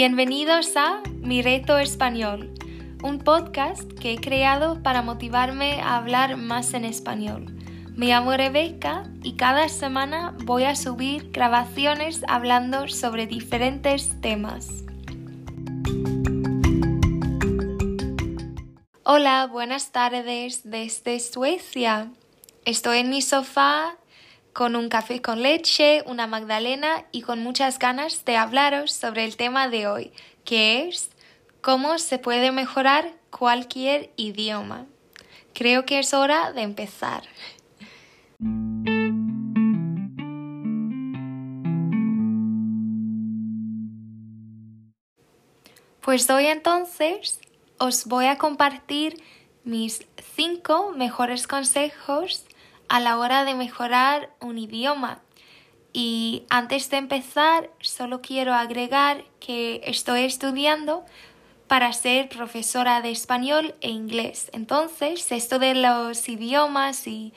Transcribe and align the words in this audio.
Bienvenidos 0.00 0.76
a 0.76 1.02
Mi 1.22 1.42
Reto 1.42 1.76
Español, 1.76 2.54
un 3.02 3.18
podcast 3.18 3.82
que 3.94 4.12
he 4.12 4.20
creado 4.20 4.80
para 4.80 5.02
motivarme 5.02 5.80
a 5.82 5.96
hablar 5.96 6.36
más 6.36 6.72
en 6.74 6.84
español. 6.84 7.46
Me 7.96 8.06
llamo 8.06 8.30
Rebeca 8.36 9.10
y 9.24 9.34
cada 9.34 9.68
semana 9.68 10.36
voy 10.44 10.62
a 10.62 10.76
subir 10.76 11.32
grabaciones 11.32 12.22
hablando 12.28 12.86
sobre 12.86 13.26
diferentes 13.26 14.20
temas. 14.20 14.84
Hola, 19.02 19.48
buenas 19.50 19.90
tardes 19.90 20.60
desde 20.62 21.18
Suecia. 21.18 22.12
Estoy 22.64 22.98
en 22.98 23.10
mi 23.10 23.20
sofá 23.20 23.97
con 24.58 24.74
un 24.74 24.88
café 24.88 25.22
con 25.22 25.40
leche, 25.40 26.02
una 26.06 26.26
magdalena 26.26 27.04
y 27.12 27.22
con 27.22 27.38
muchas 27.38 27.78
ganas 27.78 28.24
de 28.24 28.36
hablaros 28.36 28.92
sobre 28.92 29.24
el 29.24 29.36
tema 29.36 29.68
de 29.68 29.86
hoy, 29.86 30.12
que 30.44 30.88
es 30.88 31.10
cómo 31.60 32.00
se 32.00 32.18
puede 32.18 32.50
mejorar 32.50 33.12
cualquier 33.30 34.10
idioma. 34.16 34.86
Creo 35.54 35.86
que 35.86 36.00
es 36.00 36.12
hora 36.12 36.50
de 36.50 36.62
empezar. 36.62 37.22
Pues 46.00 46.28
hoy 46.30 46.46
entonces 46.46 47.38
os 47.78 48.06
voy 48.06 48.26
a 48.26 48.38
compartir 48.38 49.22
mis 49.62 50.04
cinco 50.34 50.90
mejores 50.96 51.46
consejos 51.46 52.47
a 52.88 53.00
la 53.00 53.18
hora 53.18 53.44
de 53.44 53.54
mejorar 53.54 54.30
un 54.40 54.58
idioma. 54.58 55.20
Y 55.92 56.44
antes 56.50 56.90
de 56.90 56.98
empezar, 56.98 57.70
solo 57.80 58.20
quiero 58.20 58.54
agregar 58.54 59.24
que 59.40 59.80
estoy 59.84 60.24
estudiando 60.24 61.04
para 61.66 61.92
ser 61.92 62.28
profesora 62.28 63.00
de 63.02 63.10
español 63.10 63.74
e 63.80 63.90
inglés. 63.90 64.50
Entonces, 64.52 65.30
esto 65.32 65.58
de 65.58 65.74
los 65.74 66.28
idiomas 66.28 67.06
y 67.06 67.32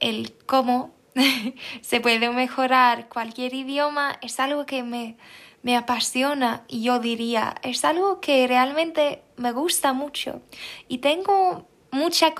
el 0.00 0.34
cómo 0.46 0.94
se 1.82 2.00
puede 2.00 2.30
mejorar 2.30 3.08
cualquier 3.08 3.54
idioma 3.54 4.18
es 4.22 4.40
algo 4.40 4.64
que 4.64 4.82
me, 4.82 5.16
me 5.62 5.76
apasiona 5.76 6.64
y 6.66 6.82
yo 6.82 6.98
diría, 6.98 7.54
es 7.62 7.84
algo 7.84 8.20
que 8.20 8.46
realmente 8.46 9.22
me 9.36 9.52
gusta 9.52 9.92
mucho. 9.92 10.40
Y 10.88 10.98
tengo 10.98 11.68
mucha 11.90 12.34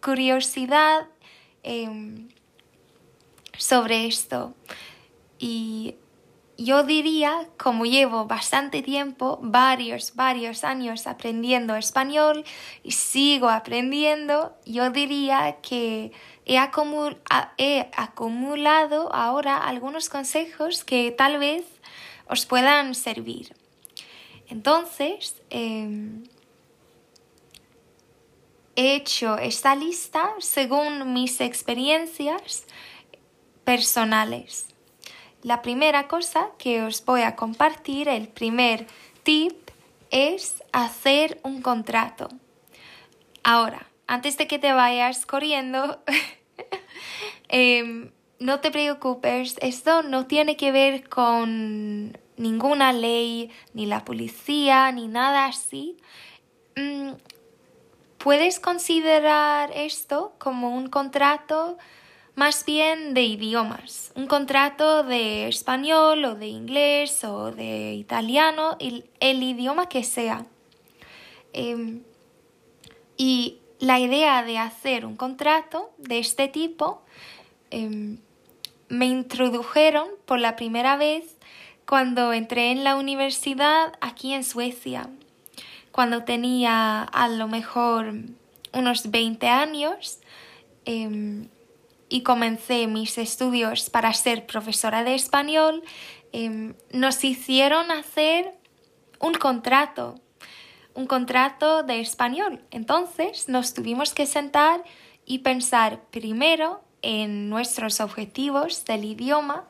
curiosidad 0.00 1.08
Em, 1.62 2.28
sobre 3.56 4.06
esto. 4.06 4.54
Y 5.38 5.94
yo 6.58 6.84
diría, 6.84 7.48
como 7.56 7.84
llevo 7.84 8.26
bastante 8.26 8.82
tiempo, 8.82 9.38
varios, 9.42 10.14
varios 10.14 10.64
años 10.64 11.06
aprendiendo 11.06 11.76
español 11.76 12.44
y 12.82 12.92
sigo 12.92 13.48
aprendiendo, 13.48 14.56
yo 14.64 14.90
diría 14.90 15.58
que 15.62 16.12
he, 16.44 16.58
acumulado 17.96 19.14
ahora 19.14 19.56
algunos 19.58 20.08
consejos 20.08 20.84
que 20.84 21.10
tal 21.12 21.38
vez 21.38 21.64
os 22.28 22.46
puedan 22.46 22.94
servir. 22.94 23.54
Entonces, 24.48 25.42
em, 25.50 26.24
he 28.76 28.94
hecho 28.94 29.38
esta 29.38 29.74
lista 29.74 30.32
según 30.38 31.12
mis 31.12 31.40
experiencias 31.40 32.66
personales. 33.64 34.68
La 35.42 35.60
primera 35.60 36.08
cosa 36.08 36.50
que 36.58 36.82
os 36.82 37.04
voy 37.04 37.22
a 37.22 37.36
compartir, 37.36 38.08
el 38.08 38.28
primer 38.28 38.86
tip, 39.22 39.70
es 40.10 40.62
hacer 40.72 41.40
un 41.42 41.62
contrato. 41.62 42.28
Ahora, 43.42 43.88
antes 44.06 44.38
de 44.38 44.46
que 44.46 44.58
te 44.58 44.72
vayas 44.72 45.26
corriendo, 45.26 46.00
em, 47.48 48.12
no 48.38 48.60
te 48.60 48.70
preocupes, 48.70 49.56
esto 49.60 50.02
no 50.02 50.26
tiene 50.26 50.56
que 50.56 50.70
ver 50.70 51.08
con 51.08 52.16
ninguna 52.36 52.92
ley, 52.92 53.50
ni 53.74 53.86
la 53.86 54.04
policía, 54.04 54.92
ni 54.92 55.08
nada 55.08 55.46
así. 55.46 55.96
Mm, 56.76 57.12
Puedes 58.22 58.60
considerar 58.60 59.72
esto 59.74 60.32
como 60.38 60.76
un 60.76 60.86
contrato 60.86 61.76
más 62.36 62.64
bien 62.64 63.14
de 63.14 63.22
idiomas, 63.22 64.12
un 64.14 64.28
contrato 64.28 65.02
de 65.02 65.48
español 65.48 66.24
o 66.24 66.36
de 66.36 66.46
inglés 66.46 67.24
o 67.24 67.50
de 67.50 67.94
italiano, 67.94 68.76
el, 68.78 69.42
idioma 69.42 69.88
que 69.88 70.04
sea. 70.04 70.46
Em, 71.52 72.04
y 73.16 73.58
la 73.80 73.98
idea 73.98 74.44
de 74.44 74.56
hacer 74.56 75.04
un 75.04 75.16
contrato 75.16 75.90
de 75.98 76.20
este 76.20 76.46
tipo 76.46 77.02
em, 77.72 78.18
me 78.88 79.06
introdujeron 79.06 80.06
por 80.26 80.38
la 80.38 80.54
primera 80.54 80.96
vez 80.96 81.38
cuando 81.88 82.32
entré 82.32 82.70
en 82.70 82.84
la 82.84 82.94
universidad 82.94 83.94
aquí 84.00 84.32
en 84.32 84.44
Suecia 84.44 85.10
cuando 85.92 86.24
tenía 86.24 87.02
a 87.02 87.28
lo 87.28 87.46
mejor 87.46 88.14
unos 88.72 89.10
20 89.10 89.46
años 89.48 90.18
em, 90.84 91.48
y 92.08 92.22
comencé 92.22 92.86
mis 92.86 93.18
estudios 93.18 93.90
para 93.90 94.12
ser 94.14 94.46
profesora 94.46 95.04
de 95.04 95.14
español, 95.14 95.82
em, 96.32 96.74
nos 96.92 97.22
hicieron 97.24 97.90
hacer 97.90 98.54
un 99.20 99.34
contrato, 99.34 100.16
un 100.94 101.06
contrato 101.06 101.82
de 101.82 102.00
español. 102.00 102.64
Entonces 102.70 103.48
nos 103.48 103.74
tuvimos 103.74 104.14
que 104.14 104.26
sentar 104.26 104.82
y 105.24 105.38
pensar 105.38 106.02
primero 106.10 106.82
en 107.02 107.48
nuestros 107.48 108.00
objetivos 108.00 108.84
del 108.84 109.04
idioma. 109.04 109.68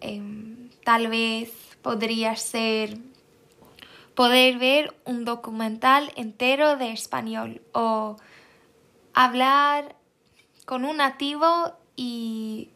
Em, 0.00 0.70
tal 0.84 1.08
vez 1.08 1.52
podría 1.82 2.36
ser 2.36 2.98
poder 4.18 4.58
ver 4.58 4.96
un 5.04 5.24
documental 5.24 6.10
entero 6.16 6.76
de 6.76 6.90
español 6.90 7.62
o 7.70 8.16
hablar 9.14 9.94
con 10.64 10.84
un 10.84 10.96
nativo 10.96 11.72
y 11.94 12.70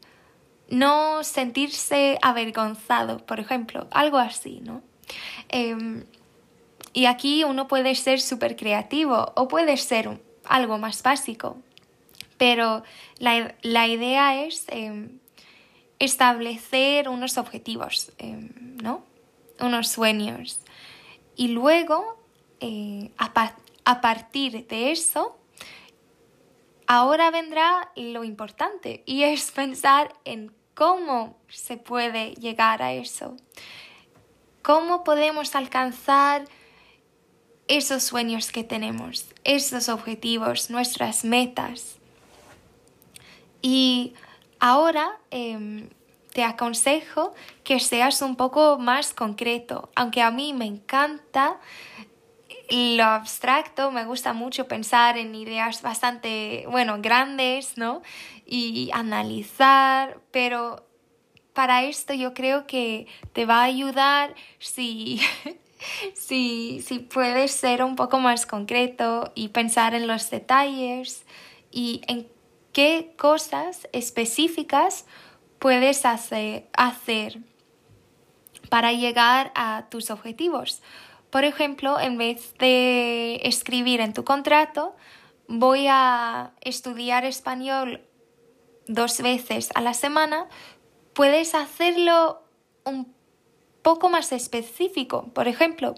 no 0.68 1.24
sentirse 1.24 2.16
avergonzado, 2.22 3.26
por 3.26 3.40
ejemplo, 3.40 3.88
algo 3.90 4.18
así, 4.18 4.60
¿no? 4.62 4.82
Em, 5.48 6.04
y 6.92 7.06
aquí 7.06 7.42
uno 7.42 7.66
puede 7.66 7.96
ser 7.96 8.20
súper 8.20 8.54
creativo 8.54 9.32
o 9.34 9.48
puede 9.48 9.76
ser 9.78 10.20
algo 10.44 10.78
más 10.78 11.02
básico, 11.02 11.56
pero 12.38 12.84
la, 13.18 13.88
idea 13.88 14.44
es 14.44 14.64
em, 14.68 15.18
establecer 15.98 17.08
unos 17.08 17.36
objetivos, 17.36 18.12
em, 18.18 18.76
¿no? 18.80 19.02
Unos 19.58 19.88
sueños. 19.88 20.61
Y 21.42 21.48
luego, 21.48 22.22
eh, 22.60 23.10
a, 23.18 24.00
partir 24.00 24.68
de 24.68 24.92
eso, 24.92 25.36
ahora 26.86 27.32
vendrá 27.32 27.90
lo 27.96 28.22
importante 28.22 29.02
y 29.06 29.24
es 29.24 29.50
pensar 29.50 30.14
en 30.24 30.54
cómo 30.74 31.36
se 31.48 31.78
puede 31.78 32.34
llegar 32.36 32.80
a 32.80 32.92
eso. 32.92 33.36
¿Cómo 34.62 35.02
podemos 35.02 35.56
alcanzar 35.56 36.44
esos 37.66 38.04
sueños 38.04 38.52
que 38.52 38.62
tenemos, 38.62 39.26
esos 39.42 39.88
objetivos, 39.88 40.70
nuestras 40.70 41.24
metas? 41.24 41.96
Y 43.62 44.14
ahora 44.60 45.18
em, 45.32 45.88
te 46.32 46.44
aconsejo 46.44 47.34
que 47.64 47.78
seas 47.80 48.22
un 48.22 48.36
poco 48.36 48.78
más 48.78 49.12
concreto, 49.12 49.90
aunque 49.94 50.22
a 50.22 50.30
mí 50.30 50.52
me 50.52 50.66
encanta 50.66 51.58
lo 52.70 53.04
abstracto, 53.04 53.90
me 53.90 54.04
gusta 54.04 54.32
mucho 54.32 54.66
pensar 54.66 55.18
en 55.18 55.34
ideas 55.34 55.82
bastante, 55.82 56.64
bueno, 56.70 56.98
grandes, 57.00 57.76
¿no? 57.76 58.02
Y 58.46 58.90
analizar, 58.94 60.20
pero 60.30 60.86
para 61.52 61.84
esto 61.84 62.14
yo 62.14 62.32
creo 62.32 62.66
que 62.66 63.06
te 63.34 63.44
va 63.44 63.60
a 63.60 63.64
ayudar 63.64 64.34
si, 64.58 65.20
si, 66.14 66.80
si 66.80 66.98
puedes 67.00 67.52
ser 67.52 67.82
un 67.82 67.94
poco 67.94 68.20
más 68.20 68.46
concreto 68.46 69.32
y 69.34 69.48
pensar 69.48 69.94
en 69.94 70.06
los 70.06 70.30
detalles 70.30 71.26
y 71.70 72.00
en 72.06 72.26
qué 72.72 73.12
cosas 73.18 73.86
específicas 73.92 75.04
puedes 75.62 76.04
hacer, 76.04 77.38
para 78.68 78.92
llegar 78.92 79.52
a 79.54 79.84
tus 79.90 80.10
objetivos. 80.10 80.82
Por 81.30 81.44
ejemplo, 81.44 82.00
en 82.00 82.18
vez 82.18 82.52
de 82.58 83.40
escribir 83.44 84.00
en 84.00 84.12
tu 84.12 84.24
contrato, 84.24 84.96
voy 85.46 85.86
a 85.88 86.50
estudiar 86.62 87.24
español 87.24 88.00
dos 88.88 89.22
veces 89.22 89.70
a 89.76 89.82
la 89.82 89.94
semana, 89.94 90.48
puedes 91.12 91.54
hacerlo 91.54 92.42
un 92.84 93.14
poco 93.82 94.08
más 94.08 94.32
específico. 94.32 95.30
Por 95.32 95.46
ejemplo, 95.46 95.94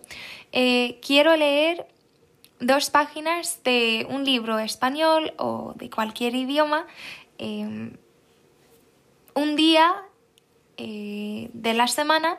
eh, 0.53 1.01
quiero 1.01 1.37
leer 1.37 1.89
dos 2.61 2.91
páginas 2.91 3.63
de 3.65 4.07
un 4.11 4.27
libro 4.27 4.59
español 4.59 5.33
o 5.39 5.73
de 5.77 5.89
cualquier 5.89 6.35
idioma 6.35 6.87
em, 7.39 7.97
un 9.35 9.57
día 9.57 9.95
eh, 10.77 11.51
de 11.53 11.75
la 11.75 11.87
semana 11.89 12.37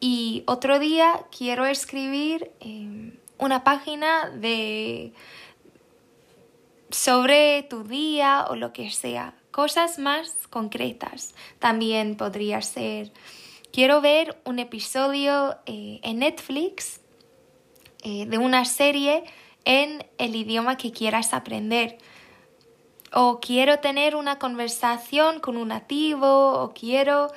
y 0.00 0.44
otro 0.46 0.78
día 0.78 1.26
quiero 1.36 1.66
escribir 1.66 2.50
em, 2.60 3.12
una 3.38 3.64
página 3.64 4.30
de 4.30 5.12
sobre 6.90 7.64
tu 7.64 7.84
día 7.84 8.46
o 8.48 8.56
lo 8.56 8.72
que 8.72 8.90
sea, 8.90 9.34
cosas 9.50 9.98
más 9.98 10.34
concretas. 10.48 11.34
También 11.58 12.16
podría 12.16 12.62
ser, 12.62 13.12
quiero 13.72 14.00
ver 14.00 14.40
un 14.44 14.58
episodio 14.58 15.56
eh, 15.66 16.00
en 16.02 16.20
Netflix 16.20 17.00
eh, 18.02 18.26
de 18.26 18.38
una 18.38 18.64
serie 18.64 19.24
en 19.64 20.06
el 20.18 20.34
idioma 20.36 20.76
que 20.76 20.92
quieras 20.92 21.34
aprender. 21.34 21.98
O 23.12 23.40
quiero 23.40 23.78
tener 23.78 24.16
una 24.16 24.38
conversación 24.38 25.40
con 25.40 25.56
un 25.56 25.68
nativo, 25.68 26.62
o 26.62 26.72
quiero 26.74 27.32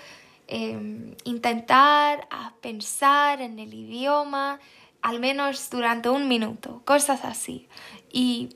em, 0.47 1.15
intentar 1.23 2.27
pensar 2.61 3.41
en 3.41 3.59
el 3.59 3.73
idioma 3.73 4.59
al 5.01 5.19
menos 5.19 5.69
durante 5.69 6.09
un 6.09 6.27
minuto, 6.27 6.81
cosas 6.85 7.25
así. 7.25 7.67
Y 8.11 8.49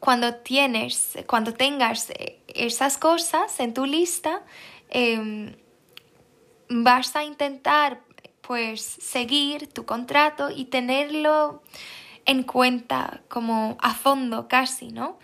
cuando 0.00 0.36
tienes, 0.36 1.18
cuando 1.26 1.52
tengas 1.52 2.10
eh, 2.10 2.40
esas 2.48 2.98
cosas 2.98 3.60
en 3.60 3.74
tu 3.74 3.84
lista, 3.84 4.44
em, 4.88 5.54
vas 6.68 7.14
a 7.16 7.24
intentar 7.24 8.00
pues 8.40 8.80
seguir 8.82 9.68
tu 9.68 9.84
contrato 9.84 10.50
y 10.50 10.66
tenerlo 10.66 11.62
en 12.28 12.42
cuenta 12.42 13.22
como 13.28 13.78
a 13.80 13.94
fondo 13.94 14.48
casi, 14.48 14.92
¿no? 14.92 15.18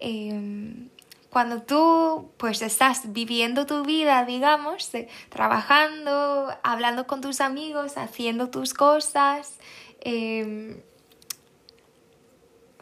Em, 0.00 0.88
cuando 1.28 1.60
tú 1.62 2.30
pues 2.38 2.62
estás 2.62 3.12
viviendo 3.12 3.66
tu 3.66 3.84
vida, 3.84 4.24
digamos, 4.24 4.90
trabajando, 5.28 6.48
hablando 6.62 7.06
con 7.06 7.20
tus 7.20 7.42
amigos, 7.42 7.98
haciendo 7.98 8.48
tus 8.48 8.72
cosas, 8.72 9.58
em, 10.00 10.80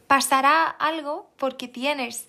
pasará 0.06 0.66
algo 0.66 1.28
porque 1.36 1.66
tienes 1.66 2.28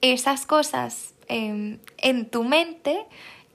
esas 0.00 0.46
cosas 0.46 1.14
em, 1.26 1.78
en 1.98 2.30
tu 2.30 2.42
mente, 2.42 3.06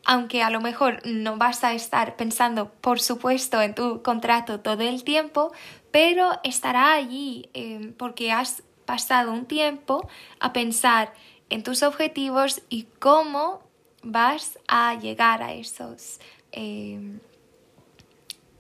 aunque 0.06 0.44
a 0.44 0.50
lo 0.50 0.60
mejor 0.62 1.02
no 1.06 1.38
vas 1.38 1.64
a 1.64 1.74
estar 1.74 2.16
pensando, 2.16 2.70
por 2.70 3.00
supuesto, 3.00 3.62
en 3.62 3.74
tu 3.74 4.02
contrato 4.02 4.60
todo 4.60 4.82
el 4.82 5.04
tiempo, 5.04 5.52
pero 5.92 6.32
estará 6.44 6.94
allí 6.94 7.50
em, 7.54 7.94
porque 7.94 8.32
has 8.32 8.64
pasado 8.86 9.32
un 9.32 9.46
tiempo 9.46 10.10
a 10.40 10.52
pensar 10.52 11.14
en 11.50 11.64
tus 11.64 11.84
objetivos 11.84 12.62
y 12.70 12.88
cómo 13.00 13.62
vas 14.02 14.60
a 14.68 14.96
llegar 14.96 15.42
a 15.42 15.54
esos 15.54 16.20
em, 16.52 17.20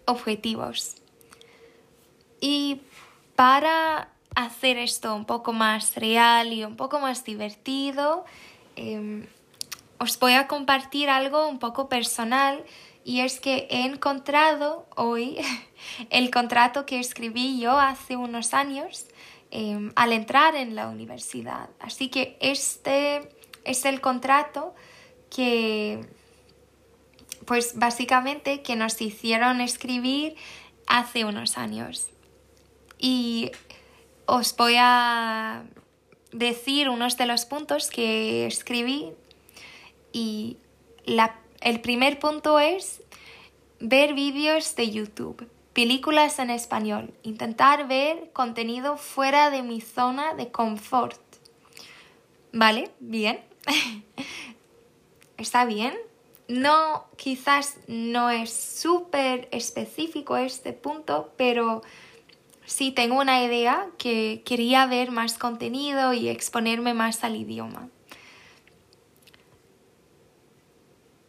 objetivos. 0.06 0.96
Y 2.40 2.82
para 3.36 4.10
hacer 4.36 4.78
esto 4.78 5.16
un 5.16 5.26
poco 5.26 5.54
más 5.54 5.96
real 5.96 6.54
y 6.54 6.64
un 6.64 6.76
poco 6.76 7.00
más 7.00 7.24
divertido, 7.24 8.26
em, 8.76 9.28
os 10.00 10.20
voy 10.20 10.34
a 10.34 10.48
compartir 10.48 11.10
algo 11.10 11.48
un 11.48 11.60
poco 11.60 11.90
personal 11.90 12.64
y 13.04 13.20
es 13.22 13.40
que 13.40 13.68
he 13.70 13.86
encontrado 13.86 14.88
hoy 14.96 15.38
el 16.10 16.32
contrato 16.32 16.86
que 16.86 17.00
escribí 17.00 17.60
yo 17.60 17.80
hace 17.80 18.16
unos 18.16 18.54
años 18.54 19.06
em, 19.52 19.92
al 19.96 20.14
entrar 20.14 20.56
en 20.56 20.76
la 20.76 20.88
universidad. 20.88 21.70
Así 21.80 22.10
que 22.10 22.38
este 22.40 23.30
es 23.66 23.86
el 23.86 24.02
contrato 24.02 24.74
que, 25.30 26.06
pues 27.46 27.78
básicamente, 27.78 28.62
que 28.62 28.76
nos 28.76 29.02
hicieron 29.02 29.62
escribir 29.62 30.36
hace 30.88 31.26
unos 31.26 31.58
años. 31.58 32.08
Y 33.00 33.52
os 34.26 34.56
voy 34.56 34.76
a 34.80 35.64
decir 36.32 36.90
unos 36.90 37.18
de 37.18 37.26
los 37.26 37.46
puntos 37.46 37.90
que 37.90 38.46
escribí 38.46 39.12
y 40.14 40.58
el 41.60 41.82
primer 41.82 42.20
punto 42.20 42.60
es 42.60 43.02
ver 43.80 44.14
vídeos 44.14 44.76
de 44.76 44.92
YouTube, 44.92 45.50
películas 45.74 46.40
en 46.40 46.50
español, 46.50 47.14
intentar 47.24 47.88
ver 47.88 48.32
contenido 48.32 48.96
fuera 48.96 49.50
de 49.50 49.64
mi 49.64 49.82
zona 49.82 50.36
de 50.36 50.52
confort. 50.52 51.20
¿Vale? 52.54 52.92
Bien. 53.00 53.42
¿Está 55.38 55.66
bien? 55.66 55.94
No, 56.48 57.06
quizás 57.16 57.78
no 57.88 58.30
es 58.30 58.54
súper 58.54 59.48
específico 59.52 60.38
este 60.38 60.72
punto, 60.72 61.34
pero 61.36 61.82
sí 62.66 62.92
tengo 62.92 63.20
una 63.20 63.44
idea 63.44 63.88
que 63.98 64.44
quería 64.46 64.86
ver 64.86 65.12
más 65.12 65.38
contenido 65.38 66.14
y 66.14 66.30
exponerme 66.30 66.94
más 66.94 67.24
al 67.24 67.36
idioma. 67.36 67.90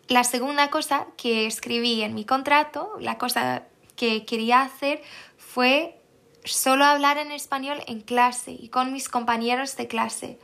La 0.09 0.25
segunda 0.25 0.71
cosa 0.71 1.07
que 1.17 1.47
escribí 1.47 2.03
en 2.03 2.15
mi 2.15 2.25
contrato, 2.25 2.93
la 3.01 3.17
cosa 3.17 3.65
que 3.97 4.27
quería 4.27 4.63
hacer 4.63 5.03
fue 5.39 5.99
solo 6.45 6.85
hablar 6.85 7.17
en 7.19 7.33
español 7.33 7.79
en 7.87 8.01
clase 8.01 8.53
y 8.53 8.69
con 8.69 8.93
mis 8.93 9.09
compañeros 9.09 9.77
de 9.77 9.87
clase, 9.87 10.39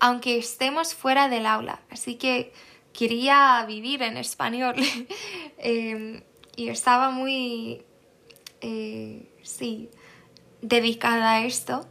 aunque 0.00 0.38
estemos 0.38 0.94
fuera 0.94 1.28
del 1.28 1.46
aula. 1.46 1.82
Así 1.90 2.16
que 2.16 2.52
quería 2.92 3.64
vivir 3.66 4.02
en 4.02 4.16
español 4.16 4.76
em, 5.58 6.22
y 6.56 6.68
estaba 6.68 7.10
muy, 7.10 7.84
eh, 8.60 9.28
sí, 9.42 9.90
dedicada 10.62 11.34
a 11.34 11.44
esto. 11.44 11.86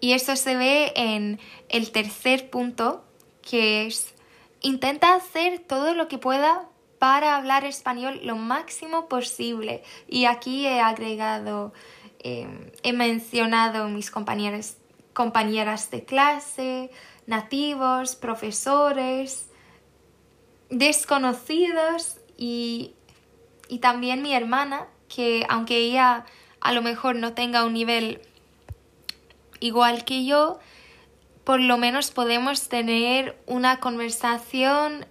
Y 0.00 0.12
eso 0.12 0.36
se 0.36 0.54
ve 0.54 0.92
en 0.94 1.40
el 1.68 1.90
tercer 1.90 2.50
punto, 2.50 3.05
que 3.48 3.86
es 3.86 4.14
intenta 4.60 5.14
hacer 5.14 5.60
todo 5.60 5.94
lo 5.94 6.08
que 6.08 6.18
pueda 6.18 6.68
para 6.98 7.36
hablar 7.36 7.64
español 7.64 8.20
lo 8.24 8.36
máximo 8.36 9.08
posible. 9.08 9.82
Y 10.08 10.24
aquí 10.24 10.66
he 10.66 10.80
agregado, 10.80 11.72
em, 12.20 12.70
he 12.82 12.92
mencionado 12.92 13.88
mis 13.88 14.10
compañeros, 14.10 14.76
compañeras 15.12 15.90
de 15.90 16.04
clase, 16.04 16.90
nativos, 17.26 18.16
profesores, 18.16 19.50
desconocidos 20.70 22.16
y 22.36 22.96
y 23.68 23.78
también 23.78 24.22
mi 24.22 24.32
hermana, 24.34 24.86
que 25.08 25.44
aunque 25.48 25.78
ella 25.78 26.24
a 26.60 26.72
lo 26.72 26.82
mejor 26.82 27.16
no 27.16 27.34
tenga 27.34 27.64
un 27.64 27.74
nivel 27.74 28.20
igual 29.60 30.04
que 30.04 30.24
yo, 30.24 30.58
por 31.46 31.60
lo 31.60 31.78
menos 31.78 32.10
podemos 32.10 32.68
tener 32.68 33.40
una 33.46 33.78
conversación 33.78 35.06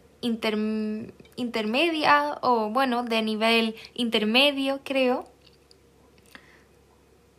intermedia 1.37 2.37
o 2.41 2.69
bueno, 2.71 3.03
de 3.03 3.21
nivel 3.21 3.77
intermedio, 3.93 4.81
creo. 4.83 5.23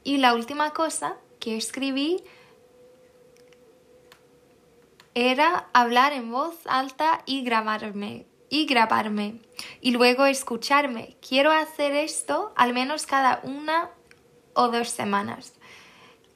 Y 0.03 0.17
la 0.17 0.33
última 0.33 0.71
cosa 0.71 1.19
que 1.41 1.59
escribí 1.59 2.25
era 5.15 5.69
hablar 5.75 6.15
en 6.15 6.33
voz 6.33 6.57
alta 6.65 7.23
y 7.26 7.43
grabarme 7.43 8.25
y 8.49 8.65
grabarme 8.65 9.43
y 9.83 9.91
luego 9.91 10.25
escucharme. 10.25 11.19
Quiero 11.21 11.53
hacer 11.53 11.93
esto 11.95 12.55
al 12.57 12.73
menos 12.73 13.05
cada 13.05 13.41
una 13.43 13.91
o 14.55 14.69
dos 14.69 14.88
semanas. 14.88 15.56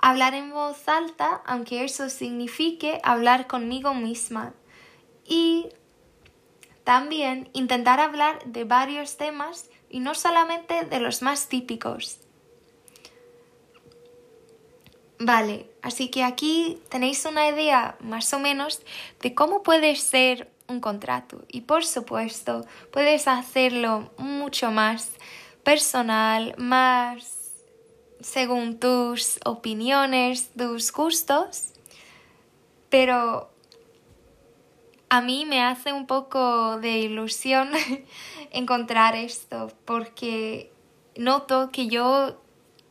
Hablar 0.00 0.34
en 0.34 0.50
voz 0.50 0.88
alta, 0.88 1.42
aunque 1.44 1.84
eso 1.84 2.08
signifique 2.08 3.00
hablar 3.02 3.46
conmigo 3.46 3.94
misma. 3.94 4.54
Y 5.24 5.68
también 6.84 7.50
intentar 7.52 8.00
hablar 8.00 8.42
de 8.46 8.64
varios 8.64 9.16
temas 9.16 9.68
y 9.88 10.00
no 10.00 10.14
solamente 10.14 10.84
de 10.84 11.00
los 11.00 11.22
más 11.22 11.48
típicos. 11.48 12.20
Vale, 15.18 15.70
así 15.82 16.08
que 16.08 16.24
aquí 16.24 16.82
tenéis 16.88 17.26
una 17.26 17.46
idea 17.46 17.98
más 18.00 18.32
o 18.32 18.38
menos 18.38 18.80
de 19.20 19.34
cómo 19.34 19.62
puede 19.62 19.94
ser 19.96 20.50
un 20.66 20.80
contrato. 20.80 21.44
Y 21.48 21.60
por 21.62 21.84
supuesto, 21.84 22.66
puedes 22.90 23.28
hacerlo 23.28 24.10
mucho 24.16 24.70
más 24.70 25.10
personal, 25.62 26.54
más 26.56 27.39
según 28.20 28.78
tus 28.78 29.38
opiniones, 29.44 30.50
tus 30.56 30.92
gustos, 30.92 31.72
pero 32.88 33.50
a 35.08 35.20
mí 35.20 35.44
me 35.44 35.62
hace 35.62 35.92
un 35.92 36.06
poco 36.06 36.78
de 36.78 36.98
ilusión 36.98 37.70
encontrar 38.50 39.16
esto 39.16 39.72
porque 39.84 40.72
noto 41.16 41.70
que 41.72 41.88
yo 41.88 42.40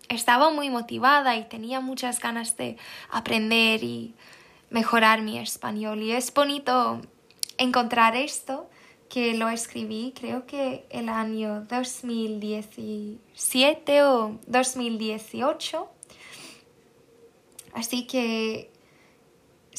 estaba 0.10 0.50
muy 0.52 0.70
motivada 0.70 1.36
y 1.38 1.48
tenía 1.48 1.80
muchas 1.80 2.20
ganas 2.20 2.58
de 2.58 2.78
aprender 3.10 3.84
y 3.84 4.16
mejorar 4.70 5.22
mi 5.22 5.38
español. 5.38 6.02
Y 6.02 6.12
es 6.12 6.34
bonito 6.34 7.02
encontrar 7.58 8.16
esto 8.16 8.70
que 9.10 9.34
lo 9.34 9.50
escribí 9.50 10.14
creo 10.16 10.46
que 10.46 10.86
el 10.90 11.10
año 11.10 11.66
2017 11.68 14.04
o 14.04 14.40
2018 14.48 15.90
así 17.74 18.06
que 18.06 18.72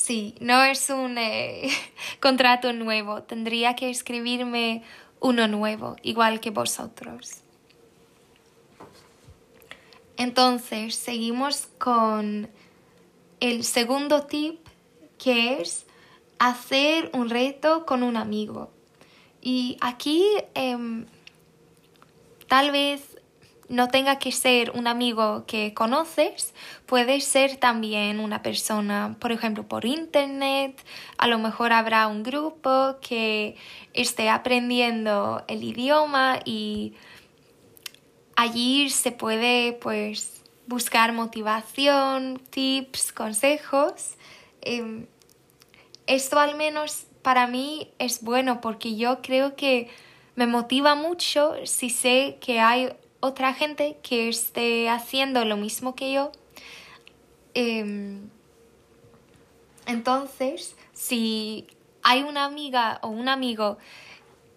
sí 0.00 0.34
no 0.40 0.62
es 0.64 0.90
un 0.90 1.18
eh, 1.18 1.70
contrato 2.20 2.72
nuevo. 2.72 3.22
Tendría 3.22 3.76
que 3.76 3.90
escribirme 3.90 4.82
uno 5.20 5.46
nuevo 5.48 5.96
igual 6.02 6.40
que 6.40 6.50
vosotros. 6.50 7.42
Entonces 10.16 10.96
seguimos 10.96 11.68
con 11.78 12.50
el 13.40 13.64
segundo 13.64 14.26
tip 14.26 14.66
que 15.18 15.60
es 15.60 15.86
hacer 16.38 17.10
un 17.14 17.30
reto 17.30 17.86
con 17.86 18.02
un 18.02 18.16
amigo. 18.16 18.70
Y 19.40 19.78
aquí 19.80 20.24
em, 20.54 21.06
tal 22.48 22.70
vez 22.70 23.16
no 23.70 23.86
tenga 23.88 24.18
que 24.18 24.32
ser 24.32 24.72
un 24.72 24.88
amigo 24.88 25.44
que 25.46 25.72
conoces, 25.74 26.54
puede 26.86 27.20
ser 27.20 27.56
también 27.56 28.18
una 28.18 28.42
persona, 28.42 29.16
por 29.20 29.30
ejemplo, 29.30 29.68
por 29.68 29.84
internet, 29.84 30.84
a 31.18 31.28
lo 31.28 31.38
mejor 31.38 31.72
habrá 31.72 32.08
un 32.08 32.24
grupo 32.24 32.96
que 33.00 33.56
esté 33.94 34.28
aprendiendo 34.28 35.44
el 35.46 35.62
idioma 35.62 36.40
y 36.44 36.94
allí 38.34 38.90
se 38.90 39.12
puede 39.12 39.74
pues 39.74 40.42
buscar 40.66 41.12
motivación, 41.12 42.40
tips, 42.50 43.12
consejos. 43.12 44.16
Em, 44.62 45.06
esto 46.08 46.40
al 46.40 46.56
menos 46.56 47.06
para 47.22 47.46
mí 47.46 47.90
es 47.98 48.22
bueno 48.22 48.60
porque 48.60 48.96
yo 48.96 49.20
creo 49.22 49.56
que 49.56 49.88
me 50.36 50.46
motiva 50.46 50.94
mucho 50.94 51.54
si 51.64 51.90
sé 51.90 52.38
que 52.40 52.60
hay 52.60 52.92
otra 53.20 53.52
gente 53.52 53.98
que 54.02 54.28
esté 54.28 54.88
haciendo 54.88 55.44
lo 55.44 55.56
mismo 55.56 55.94
que 55.94 56.12
yo. 56.12 56.32
Em, 57.54 58.30
entonces, 59.86 60.76
si 60.92 61.66
hay 62.02 62.22
una 62.22 62.44
amiga 62.44 62.98
o 63.02 63.08
un 63.08 63.28
amigo 63.28 63.78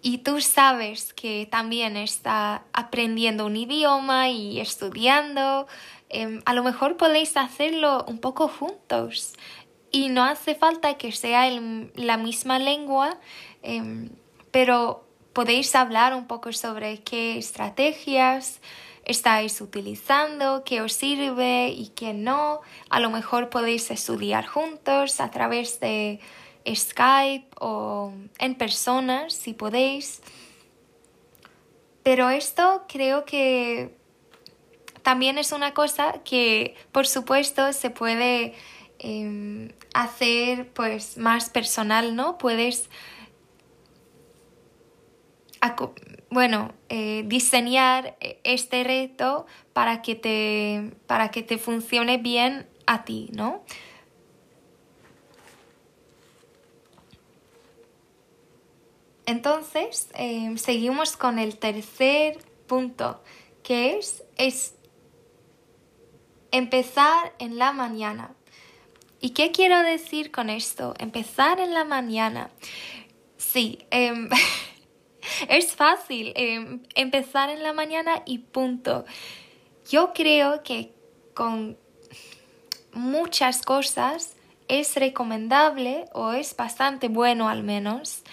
y 0.00 0.18
tú 0.18 0.40
sabes 0.40 1.12
que 1.12 1.48
también 1.50 1.96
está 1.96 2.64
aprendiendo 2.72 3.46
un 3.46 3.56
idioma 3.56 4.28
y 4.28 4.60
estudiando, 4.60 5.66
em, 6.08 6.40
a 6.44 6.54
lo 6.54 6.62
mejor 6.62 6.96
podéis 6.96 7.36
hacerlo 7.36 8.04
un 8.06 8.18
poco 8.18 8.48
juntos 8.48 9.34
y 9.94 10.08
no 10.08 10.24
hace 10.24 10.56
falta 10.56 10.94
que 10.94 11.12
sea 11.12 11.48
la 11.94 12.16
misma 12.16 12.58
lengua, 12.58 13.16
em, 13.62 14.10
pero 14.50 15.06
podéis 15.32 15.72
hablar 15.76 16.14
un 16.14 16.26
poco 16.26 16.52
sobre 16.52 17.04
qué 17.04 17.38
estrategias 17.38 18.60
estáis 19.04 19.60
utilizando, 19.60 20.64
qué 20.64 20.80
os 20.80 20.94
sirve 20.94 21.68
y 21.68 21.92
qué 21.94 22.12
no. 22.12 22.60
A 22.90 22.98
lo 22.98 23.08
mejor 23.10 23.50
podéis 23.50 23.88
estudiar 23.92 24.46
juntos 24.46 25.20
a 25.20 25.30
través 25.30 25.78
de 25.78 26.18
Skype 26.66 27.46
o 27.60 28.12
en 28.40 28.56
persona 28.56 29.30
si 29.30 29.54
podéis. 29.54 30.22
Pero 32.02 32.30
esto 32.30 32.82
creo 32.88 33.24
que 33.24 33.96
también 35.02 35.38
es 35.38 35.52
una 35.52 35.72
cosa 35.72 36.24
que 36.24 36.74
por 36.90 37.06
supuesto 37.06 37.72
se 37.72 37.90
puede 37.90 38.54
Em, 39.06 39.68
hacer 39.92 40.72
pues 40.72 41.18
más 41.18 41.50
personal, 41.50 42.16
¿no? 42.16 42.38
Puedes, 42.38 42.88
bueno, 46.30 46.72
eh, 46.88 47.22
diseñar 47.26 48.16
este 48.44 48.82
reto 48.82 49.44
para 49.74 50.00
que, 50.00 50.14
te, 50.14 50.90
para 51.06 51.30
que 51.30 51.42
te 51.42 51.58
funcione 51.58 52.16
bien 52.16 52.66
a 52.86 53.04
ti, 53.04 53.28
¿no? 53.34 53.62
Entonces, 59.26 60.08
em, 60.14 60.56
seguimos 60.56 61.18
con 61.18 61.38
el 61.38 61.58
tercer 61.58 62.38
punto, 62.66 63.22
que 63.62 63.98
es, 63.98 64.24
es 64.38 64.76
empezar 66.52 67.34
en 67.38 67.58
la 67.58 67.72
mañana. 67.72 68.34
¿Y 69.24 69.30
qué 69.30 69.52
quiero 69.52 69.82
decir 69.82 70.30
con 70.30 70.50
esto? 70.50 70.92
Empezar 70.98 71.58
en 71.58 71.72
la 71.72 71.84
mañana. 71.86 72.50
Sí, 73.38 73.78
em, 73.90 74.28
es 75.48 75.74
fácil 75.74 76.34
em, 76.36 76.82
empezar 76.94 77.48
en 77.48 77.62
la 77.62 77.72
mañana 77.72 78.22
y 78.26 78.40
punto. 78.40 79.06
Yo 79.88 80.12
creo 80.12 80.62
que 80.62 80.92
con 81.32 81.78
muchas 82.92 83.62
cosas 83.62 84.36
es 84.68 84.94
recomendable 84.94 86.04
o 86.12 86.32
es 86.32 86.54
bastante 86.54 87.08
bueno 87.08 87.48
al 87.48 87.62
menos 87.62 88.24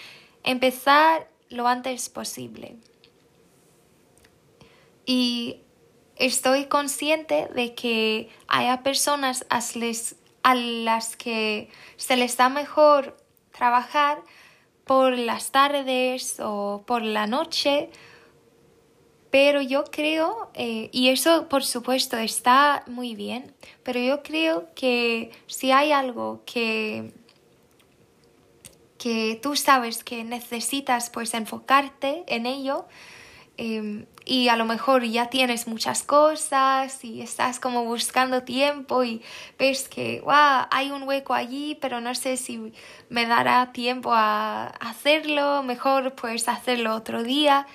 empezar 0.44 1.30
lo 1.48 1.70
antes 1.70 2.10
posible. 2.10 2.76
Y 5.06 5.62
estoy 6.18 6.66
consciente 6.66 7.48
de 7.56 7.76
que 7.76 8.30
haya 8.50 8.84
personas 8.84 9.46
a 9.50 9.62
las 9.76 10.18
a 10.44 10.56
las 10.56 11.16
que 11.16 11.70
se 11.98 12.16
les 12.18 12.38
da 12.38 12.50
mejor 12.50 13.18
trabajar 13.52 14.22
por 14.86 15.18
las 15.18 15.52
tardes 15.52 16.38
o 16.40 16.84
por 16.86 17.04
la 17.04 17.28
noche, 17.28 17.90
pero 19.30 19.62
yo 19.62 19.86
creo, 19.86 20.52
eh, 20.54 20.90
y 20.92 21.10
eso 21.10 21.48
por 21.48 21.64
supuesto 21.64 22.18
está 22.18 22.84
muy 22.88 23.16
bien, 23.16 23.54
pero 23.84 24.00
yo 24.00 24.22
creo 24.24 24.68
que 24.76 25.32
si 25.48 25.72
hay 25.72 25.94
algo 25.94 26.42
que, 26.46 27.14
que 28.98 29.40
tú 29.42 29.56
sabes 29.56 30.04
que 30.04 30.24
necesitas 30.26 31.10
pues 31.10 31.34
enfocarte 31.34 32.26
en 32.28 32.46
ello, 32.46 32.86
Em, 33.58 34.06
y 34.26 34.48
a 34.48 34.56
lo 34.56 34.66
mejor 34.66 35.04
ya 35.04 35.30
tienes 35.30 35.68
muchas 35.68 36.04
cosas 36.04 37.04
y 37.04 37.22
estás 37.22 37.60
como 37.60 37.84
buscando 37.86 38.44
tiempo 38.44 39.04
y 39.04 39.22
ves 39.60 39.90
que 39.90 40.22
wow, 40.22 40.68
hay 40.72 40.92
un 40.92 41.04
hueco 41.04 41.34
allí, 41.34 41.78
pero 41.82 42.02
no 42.02 42.16
sé 42.16 42.38
si 42.38 42.72
me 43.10 43.26
dará 43.26 43.72
tiempo 43.74 44.14
a 44.14 44.68
hacerlo, 44.80 45.64
mejor 45.64 46.16
pues 46.16 46.48
hacerlo 46.48 46.96
otro 46.96 47.24
día, 47.24 47.68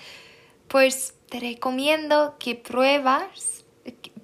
pues 0.68 1.14
te 1.28 1.40
recomiendo 1.40 2.36
que 2.38 2.54
pruebas, 2.54 3.64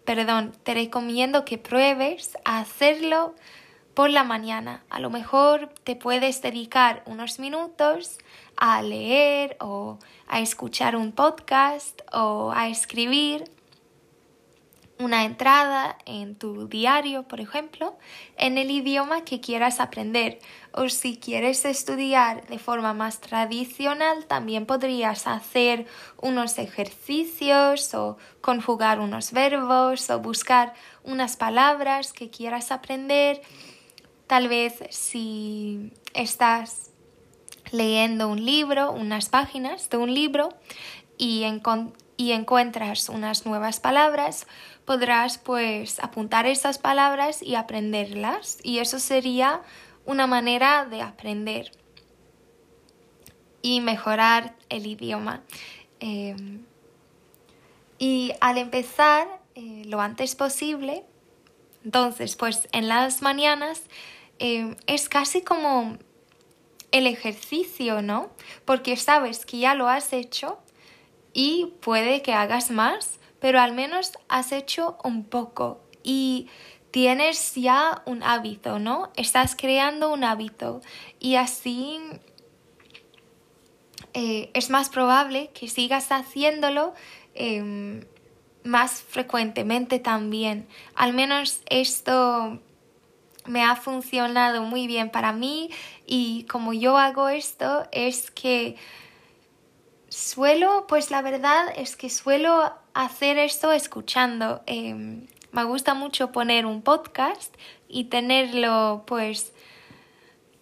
perdón, 0.04 0.52
te 0.62 0.74
recomiendo 0.74 1.44
que 1.44 1.58
pruebes 1.58 2.38
a 2.44 2.60
hacerlo 2.60 3.34
por 3.94 4.10
la 4.10 4.24
mañana. 4.24 4.82
A 4.90 5.00
lo 5.00 5.10
mejor 5.10 5.68
te 5.84 5.96
puedes 5.96 6.42
dedicar 6.42 7.02
unos 7.06 7.38
minutos 7.38 8.18
a 8.56 8.82
leer 8.82 9.56
o 9.60 9.98
a 10.28 10.40
escuchar 10.40 10.96
un 10.96 11.12
podcast 11.12 12.00
o 12.12 12.52
a 12.54 12.68
escribir 12.68 13.50
una 14.98 15.24
entrada 15.24 15.98
en 16.06 16.36
tu 16.36 16.68
diario, 16.68 17.24
por 17.24 17.40
ejemplo, 17.40 17.96
en 18.36 18.56
el 18.56 18.70
idioma 18.70 19.24
que 19.24 19.40
quieras 19.40 19.80
aprender. 19.80 20.38
O 20.72 20.88
si 20.88 21.16
quieres 21.16 21.64
estudiar 21.64 22.46
de 22.46 22.58
forma 22.58 22.94
más 22.94 23.20
tradicional, 23.20 24.26
también 24.26 24.64
podrías 24.64 25.26
hacer 25.26 25.86
unos 26.20 26.58
ejercicios 26.58 27.94
o 27.94 28.16
conjugar 28.40 29.00
unos 29.00 29.32
verbos 29.32 30.08
o 30.08 30.20
buscar 30.20 30.72
unas 31.02 31.36
palabras 31.36 32.12
que 32.12 32.30
quieras 32.30 32.70
aprender. 32.70 33.42
Tal 34.26 34.48
vez 34.48 34.82
si 34.90 35.92
estás 36.14 36.90
leyendo 37.70 38.28
un 38.28 38.44
libro, 38.44 38.92
unas 38.92 39.28
páginas 39.28 39.88
de 39.90 39.96
un 39.96 40.14
libro 40.14 40.50
y, 41.18 41.44
y 42.16 42.32
encuentras 42.32 43.08
unas 43.08 43.46
nuevas 43.46 43.80
palabras, 43.80 44.46
podrás 44.84 45.38
pues 45.38 46.00
apuntar 46.00 46.46
esas 46.46 46.78
palabras 46.78 47.42
y 47.42 47.54
aprenderlas 47.54 48.58
y 48.62 48.78
eso 48.78 48.98
sería 48.98 49.62
una 50.04 50.26
manera 50.26 50.84
de 50.84 51.02
aprender 51.02 51.72
y 53.62 53.80
mejorar 53.80 54.54
el 54.68 54.86
idioma. 54.86 55.42
Em, 56.00 56.64
y 57.98 58.32
al 58.40 58.58
empezar 58.58 59.40
eh, 59.54 59.82
lo 59.86 60.00
antes 60.00 60.34
posible, 60.34 61.04
entonces 61.84 62.36
pues 62.36 62.68
en 62.72 62.88
las 62.88 63.22
mañanas 63.22 63.82
em, 64.38 64.76
es 64.86 65.08
casi 65.08 65.42
como 65.42 65.98
el 66.92 67.06
ejercicio, 67.06 68.02
¿no? 68.02 68.30
Porque 68.64 68.96
sabes 68.96 69.46
que 69.46 69.58
ya 69.58 69.74
lo 69.74 69.88
has 69.88 70.12
hecho 70.12 70.58
y 71.32 71.72
puede 71.80 72.22
que 72.22 72.34
hagas 72.34 72.70
más, 72.70 73.18
pero 73.40 73.60
al 73.60 73.72
menos 73.72 74.12
has 74.28 74.52
hecho 74.52 74.98
un 75.02 75.24
poco 75.24 75.80
y 76.02 76.48
tienes 76.90 77.54
ya 77.54 78.02
un 78.04 78.22
hábito, 78.22 78.78
¿no? 78.78 79.10
Estás 79.16 79.56
creando 79.56 80.12
un 80.12 80.24
hábito 80.24 80.82
y 81.18 81.36
así 81.36 81.98
eh, 84.12 84.50
es 84.52 84.68
más 84.68 84.90
probable 84.90 85.50
que 85.54 85.68
sigas 85.68 86.12
haciéndolo 86.12 86.92
em, 87.34 88.04
más 88.64 89.02
frecuentemente 89.02 89.98
también. 89.98 90.66
Al 90.94 91.12
menos 91.12 91.62
esto 91.68 92.58
me 93.46 93.64
ha 93.64 93.76
funcionado 93.76 94.62
muy 94.62 94.86
bien 94.86 95.10
para 95.10 95.32
mí 95.32 95.70
y 96.06 96.44
como 96.44 96.72
yo 96.72 96.96
hago 96.96 97.28
esto 97.28 97.86
es 97.90 98.30
que 98.30 98.76
suelo, 100.08 100.86
pues 100.86 101.10
la 101.10 101.22
verdad 101.22 101.72
es 101.76 101.96
que 101.96 102.10
suelo 102.10 102.72
hacer 102.94 103.38
esto 103.38 103.72
escuchando. 103.72 104.62
Em, 104.66 105.26
me 105.50 105.64
gusta 105.64 105.94
mucho 105.94 106.32
poner 106.32 106.66
un 106.66 106.82
podcast 106.82 107.54
y 107.88 108.04
tenerlo 108.04 109.04
pues 109.06 109.52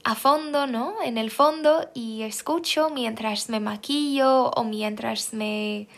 a 0.05 0.15
fondo, 0.15 0.67
¿no? 0.67 1.03
En 1.03 1.19
el 1.19 1.31
fondo 1.31 1.91
y 1.95 2.23
escucho 2.23 2.91
mientras 2.91 3.49
me 3.49 3.61
maquillo 3.61 4.51
o 4.51 4.65
mientras 4.65 5.33
me... 5.33 5.89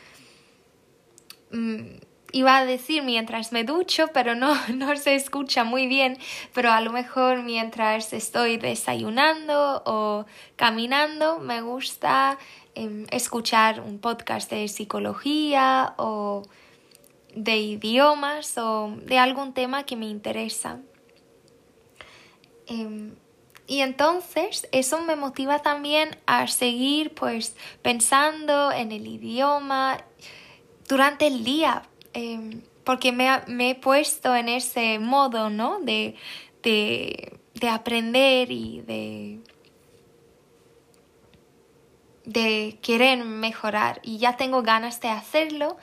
Mm, 1.53 1.99
iba 2.33 2.57
a 2.57 2.65
decir 2.65 3.03
mientras 3.03 3.53
me 3.53 3.65
ducho, 3.65 4.09
pero 4.13 4.35
no, 4.35 4.55
no 4.75 4.97
se 4.97 5.15
escucha 5.15 5.65
muy 5.65 5.87
bien, 5.87 6.19
pero 6.53 6.73
a 6.73 6.81
lo 6.81 6.93
mejor 6.93 7.43
mientras 7.43 8.13
estoy 8.13 8.57
desayunando 8.57 9.83
o 9.85 10.27
caminando 10.57 11.39
me 11.39 11.61
gusta 11.61 12.39
em, 12.75 13.07
escuchar 13.11 13.81
un 13.81 13.99
podcast 13.99 14.51
de 14.51 14.67
psicología 14.69 15.95
o 15.99 16.43
de 17.35 17.57
idiomas 17.57 18.57
o 18.59 18.95
de 19.05 19.19
algún 19.19 19.53
tema 19.53 19.85
que 19.85 19.97
me 19.97 20.07
interesa. 20.07 20.81
Em, 22.67 23.15
y 23.67 23.81
entonces 23.81 24.69
eso 24.73 25.01
me 25.03 25.17
motiva 25.17 25.61
también 25.61 26.17
a 26.27 26.47
seguir 26.47 27.15
pues 27.15 27.57
pensando 27.81 28.73
en 28.73 28.93
el 28.93 29.07
idioma 29.07 29.99
durante 30.93 31.27
el 31.27 31.43
día, 31.43 31.85
em, 32.13 32.61
porque 32.85 33.13
me, 33.13 33.71
he 33.71 33.75
puesto 33.75 34.37
en 34.37 34.51
ese 34.51 34.99
modo, 34.99 35.49
¿no? 35.49 35.81
De, 35.81 36.17
de, 36.63 37.39
de 37.55 37.69
aprender 37.71 38.51
y 38.53 38.83
de, 38.83 39.39
de 42.27 42.79
querer 42.83 43.25
mejorar 43.25 44.01
y 44.03 44.19
ya 44.19 44.37
tengo 44.37 44.61
ganas 44.63 45.01
de 45.01 45.09
hacerlo. 45.09 45.79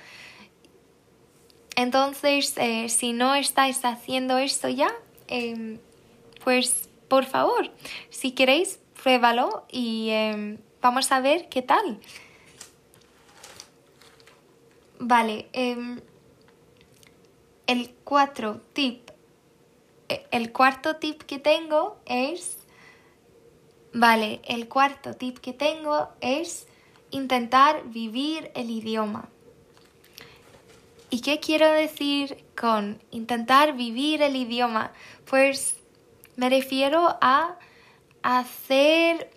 Entonces, 1.76 2.54
eh, 2.58 2.88
si 2.88 3.12
no 3.12 3.34
estáis 3.34 3.84
haciendo 3.86 4.38
esto 4.38 4.70
ya, 4.70 4.92
em, 5.28 5.80
pues 6.44 6.88
por 7.08 7.26
favor, 7.26 7.72
si 8.12 8.34
queréis, 8.34 8.80
pruébalo 9.02 9.66
y 9.72 10.10
em, 10.12 10.60
vamos 10.84 11.12
a 11.12 11.20
ver 11.20 11.50
qué 11.50 11.64
tal. 11.64 12.00
Vale, 15.00 15.48
em, 15.54 16.02
el 17.68 17.96
cuatro 18.04 18.62
tip, 18.74 19.10
e, 20.10 20.26
el 20.32 20.52
cuarto 20.52 20.98
tip 20.98 21.22
que 21.22 21.40
tengo 21.40 21.98
es, 22.06 22.58
vale, 23.94 24.42
el 24.44 24.68
cuarto 24.68 25.14
tip 25.14 25.38
que 25.40 25.54
tengo 25.54 26.10
es 26.20 26.68
intentar 27.12 27.88
vivir 27.88 28.52
el 28.56 28.70
idioma. 28.70 29.30
¿Y 31.10 31.22
qué 31.22 31.40
quiero 31.40 31.72
decir 31.72 32.44
con 32.60 33.02
intentar 33.10 33.78
vivir 33.78 34.22
el 34.22 34.36
idioma? 34.36 34.92
Pues 35.30 35.78
me 36.36 36.50
refiero 36.50 37.18
a 37.22 37.58
hacer 38.22 39.32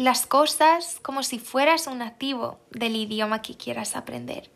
las 0.00 0.24
cosas 0.24 0.98
como 1.02 1.22
si 1.22 1.38
fueras 1.38 1.86
un 1.86 1.98
nativo 1.98 2.58
del 2.70 2.96
idioma 2.96 3.42
que 3.42 3.58
quieras 3.58 3.96
aprender. 3.96 4.50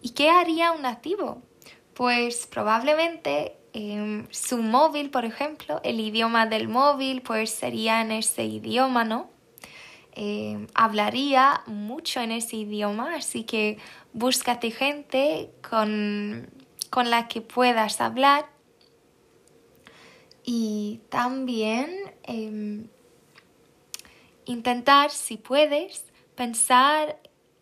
¿Y 0.00 0.10
qué 0.10 0.30
haría 0.30 0.70
un 0.70 0.82
nativo? 0.82 1.42
Pues 1.94 2.46
probablemente 2.46 3.56
em, 3.72 4.28
su 4.30 4.58
móvil, 4.58 5.10
por 5.10 5.24
ejemplo, 5.24 5.80
el 5.82 5.98
idioma 5.98 6.46
del 6.46 6.68
móvil, 6.68 7.22
pues 7.22 7.50
sería 7.50 8.02
en 8.02 8.12
ese 8.12 8.44
idioma, 8.44 9.02
¿no? 9.04 9.30
Em, 10.12 10.68
hablaría 10.74 11.62
mucho 11.66 12.20
en 12.20 12.30
ese 12.30 12.56
idioma, 12.56 13.16
así 13.16 13.42
que 13.42 13.78
búscate 14.12 14.70
gente 14.70 15.50
con, 15.68 16.48
con 16.88 17.10
la 17.10 17.26
que 17.26 17.40
puedas 17.40 18.00
hablar 18.00 18.46
y 20.44 21.00
también 21.08 21.90
em, 22.22 22.86
intentar, 24.44 25.10
si 25.10 25.36
puedes, 25.36 26.04
pensar 26.34 27.18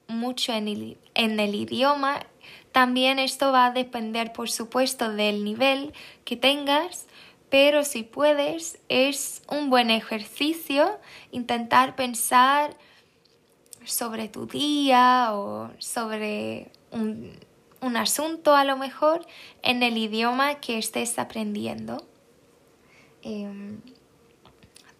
mucho 0.09 0.53
en 0.53 0.69
el, 0.69 0.99
en 1.14 1.40
el 1.40 1.55
idioma. 1.55 2.27
También 2.73 3.19
esto 3.19 3.53
va 3.53 3.66
a 3.66 3.71
depender, 3.73 4.33
por 4.33 4.51
supuesto, 4.51 5.12
del 5.12 5.45
nivel 5.45 5.93
que 6.25 6.37
tengas, 6.37 7.07
pero 7.49 7.85
si 7.85 8.03
puedes, 8.03 8.79
es 8.88 9.43
un 9.49 9.71
buen 9.71 9.90
ejercicio 9.90 10.99
intentar 11.33 11.97
pensar 11.97 12.77
sobre 13.85 14.29
tu 14.29 14.47
día 14.47 15.31
o 15.33 15.71
sobre 15.79 16.71
un, 16.93 17.33
un 17.81 17.97
asunto 17.97 18.55
a 18.55 18.64
lo 18.64 18.77
mejor 18.77 19.27
en 19.62 19.83
el 19.83 19.97
idioma 19.97 20.61
que 20.61 20.79
estés 20.79 21.19
aprendiendo. 21.19 22.07
Em, 23.23 23.81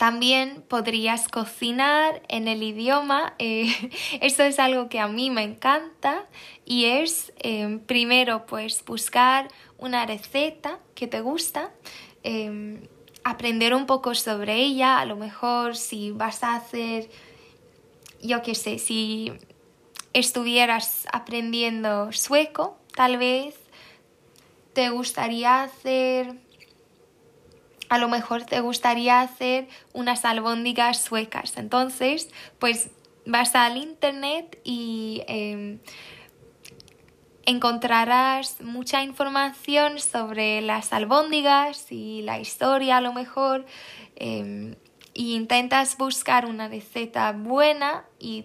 también 0.01 0.65
podrías 0.67 1.29
cocinar 1.29 2.23
en 2.29 2.49
el 2.49 2.63
idioma. 2.63 3.35
Eh, 3.39 3.67
esto 4.23 4.43
es 4.45 4.59
algo 4.59 4.89
que 4.89 4.99
a 4.99 5.09
mí 5.09 5.29
me 5.29 5.43
encanta 5.43 6.27
y 6.65 6.87
es 6.87 7.35
em, 7.37 7.81
primero 7.81 8.47
pues 8.47 8.83
buscar 8.87 9.49
una 9.77 10.07
receta 10.07 10.79
que 10.95 11.07
te 11.07 11.21
gusta, 11.21 11.71
em, 12.23 12.81
aprender 13.25 13.75
un 13.75 13.85
poco 13.85 14.15
sobre 14.15 14.55
ella, 14.55 15.01
a 15.01 15.05
lo 15.05 15.17
mejor 15.17 15.77
si 15.77 16.13
vas 16.13 16.43
a 16.45 16.55
hacer, 16.55 17.11
yo 18.23 18.41
qué 18.41 18.55
sé, 18.55 18.79
si 18.79 19.35
estuvieras 20.15 21.07
aprendiendo 21.13 22.11
sueco, 22.13 22.79
tal 22.95 23.19
vez 23.19 23.55
te 24.73 24.89
gustaría 24.89 25.63
hacer 25.63 26.37
a 27.91 27.99
lo 27.99 28.09
mejor 28.09 28.45
te 28.45 28.61
gustaría 28.61 29.21
hacer 29.21 29.69
unas 29.93 30.25
albóndigas 30.25 31.03
suecas. 31.03 31.57
Entonces, 31.57 32.31
pues 32.59 32.91
vas 33.27 33.55
al 33.57 33.77
internet 33.77 34.59
y 34.65 35.23
em, 35.27 35.81
encontrarás 37.45 38.61
mucha 38.61 39.03
información 39.03 39.99
sobre 39.99 40.63
las 40.63 40.93
albóndigas 40.93 41.91
y 41.91 42.23
la 42.23 42.39
historia 42.39 42.99
a 42.99 43.01
lo 43.01 43.13
mejor. 43.13 43.67
Eh, 44.17 44.77
y 45.13 45.35
intentas 45.35 45.99
buscar 45.99 46.47
una 46.47 46.69
receta 46.69 47.33
buena 47.33 48.05
y 48.21 48.45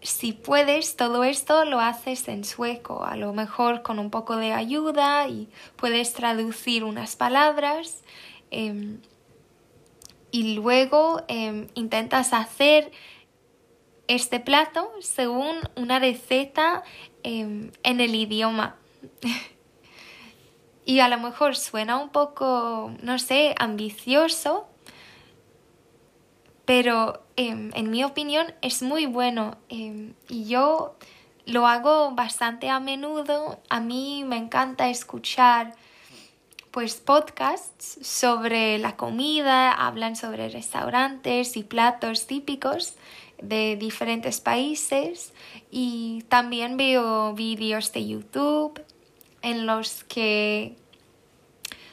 si 0.00 0.32
puedes, 0.32 0.94
todo 0.94 1.24
esto 1.24 1.64
lo 1.64 1.80
haces 1.80 2.28
en 2.28 2.44
sueco, 2.44 3.04
a 3.04 3.16
lo 3.16 3.32
mejor 3.32 3.82
con 3.82 3.98
un 3.98 4.10
poco 4.10 4.36
de 4.36 4.52
ayuda 4.52 5.26
y 5.26 5.48
puedes 5.74 6.12
traducir 6.12 6.84
unas 6.84 7.16
palabras 7.16 8.04
Em, 8.50 9.00
y 10.30 10.54
luego 10.54 11.22
em, 11.28 11.68
intentas 11.74 12.32
hacer 12.32 12.92
este 14.08 14.38
plato 14.40 14.90
según 15.00 15.56
una 15.74 15.98
receta 15.98 16.84
em, 17.22 17.70
en 17.82 18.00
el 18.00 18.14
idioma. 18.14 18.76
y 20.84 21.00
a 21.00 21.08
lo 21.08 21.18
mejor 21.18 21.56
suena 21.56 21.96
un 21.98 22.10
poco, 22.10 22.92
no 23.02 23.18
sé, 23.18 23.54
ambicioso, 23.58 24.68
pero 26.64 27.22
en 27.36 27.90
mi 27.90 28.02
opinión 28.02 28.54
es 28.60 28.82
muy 28.82 29.06
bueno. 29.06 29.56
y 29.68 30.46
yo 30.46 30.96
lo 31.46 31.66
hago 31.66 32.10
bastante 32.10 32.68
a 32.68 32.80
menudo. 32.80 33.60
A 33.70 33.80
mí 33.80 34.24
me 34.26 34.36
encanta 34.36 34.88
escuchar 34.88 35.74
pues 36.76 36.96
podcasts 36.96 37.96
sobre 38.02 38.76
la 38.76 38.96
comida, 38.96 39.72
hablan 39.72 40.14
sobre 40.14 40.50
restaurantes 40.50 41.56
y 41.56 41.62
platos 41.62 42.26
típicos 42.26 42.96
de 43.40 43.76
diferentes 43.76 44.42
países. 44.42 45.32
Y 45.70 46.24
también 46.28 46.76
veo 46.76 47.32
vídeos 47.32 47.94
de 47.94 48.06
YouTube 48.06 48.78
en 49.40 49.64
los 49.64 50.04
que 50.04 50.76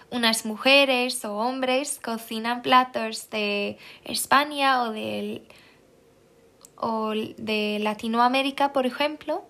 unas 0.09 0.45
mujeres 0.45 1.23
o 1.23 1.37
hombres 1.37 2.01
cocinan 2.03 2.61
platos 2.61 3.29
de 3.29 3.77
España 4.03 4.83
o 4.83 4.91
de, 4.91 5.47
o 6.75 7.11
de 7.11 7.77
Latinoamérica, 7.79 8.73
por 8.73 8.85
ejemplo, 8.85 9.45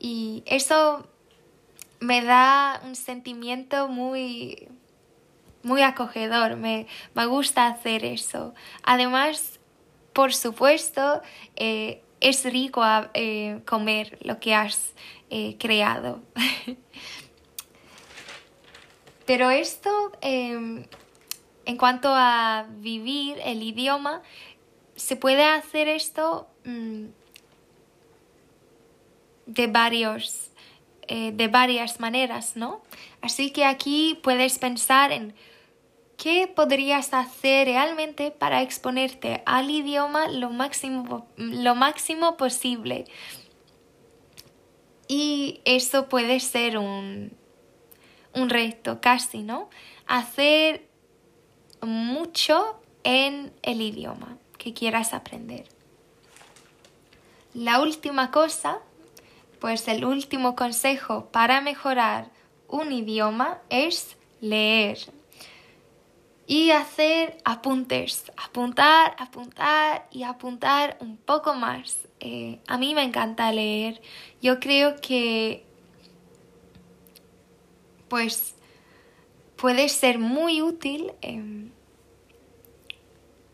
y 0.00 0.42
eso 0.44 1.06
me 2.02 2.20
da 2.22 2.80
un 2.84 2.96
sentimiento 2.96 3.88
muy, 3.88 4.68
muy 5.62 5.82
acogedor, 5.82 6.56
me, 6.56 6.86
me 7.14 7.26
gusta 7.26 7.68
hacer 7.68 8.04
eso. 8.04 8.54
Además, 8.82 9.60
por 10.12 10.34
supuesto, 10.34 11.22
eh, 11.54 12.02
es 12.20 12.44
rico 12.44 12.82
eh, 13.14 13.60
comer 13.66 14.18
lo 14.22 14.40
que 14.40 14.54
has 14.54 14.94
eh, 15.30 15.56
creado. 15.58 16.20
Pero 19.26 19.50
esto, 19.50 20.12
em, 20.20 20.84
en 21.64 21.76
cuanto 21.76 22.08
a 22.12 22.66
vivir 22.68 23.38
el 23.44 23.62
idioma, 23.62 24.22
se 24.96 25.14
puede 25.14 25.44
hacer 25.44 25.86
esto 25.86 26.48
mm, 26.64 27.04
de 29.46 29.66
varios 29.68 30.51
de 31.08 31.48
varias 31.48 32.00
maneras, 32.00 32.56
¿no? 32.56 32.82
Así 33.20 33.50
que 33.50 33.64
aquí 33.64 34.18
puedes 34.22 34.58
pensar 34.58 35.12
en 35.12 35.34
¿Qué 36.22 36.46
podrías 36.46 37.14
hacer 37.14 37.66
realmente 37.66 38.30
para 38.30 38.62
exponerte 38.62 39.42
al 39.44 39.68
idioma 39.68 40.28
lo 40.28 40.50
máximo, 40.50 41.26
lo 41.36 41.74
máximo 41.74 42.36
posible? 42.36 43.06
Y 45.08 45.60
eso 45.64 46.08
puede 46.08 46.38
ser 46.38 46.78
un, 46.78 47.32
un 48.34 48.50
reto 48.50 49.00
casi, 49.00 49.42
¿no? 49.42 49.68
Hacer 50.06 50.86
mucho 51.80 52.80
en 53.02 53.52
el 53.62 53.80
idioma 53.80 54.38
que 54.58 54.72
quieras 54.72 55.14
aprender. 55.14 55.64
La 57.52 57.80
última 57.80 58.30
cosa, 58.30 58.78
pues 59.62 59.86
el 59.86 60.04
último 60.04 60.56
consejo 60.56 61.26
para 61.30 61.60
mejorar 61.60 62.32
un 62.66 62.90
idioma 62.90 63.60
es 63.70 64.16
leer 64.40 64.98
y 66.48 66.72
hacer 66.72 67.38
apuntes, 67.44 68.32
apuntar, 68.36 69.14
apuntar 69.20 70.08
y 70.10 70.24
apuntar 70.24 70.96
un 70.98 71.16
poco 71.16 71.54
más. 71.54 72.08
Eh, 72.18 72.58
a 72.66 72.76
mí 72.76 72.92
me 72.96 73.04
encanta 73.04 73.52
leer. 73.52 74.02
Yo 74.40 74.58
creo 74.58 74.96
que 75.00 75.64
pues 78.08 78.56
puede 79.54 79.88
ser 79.88 80.18
muy 80.18 80.60
útil 80.60 81.12
em, 81.20 81.70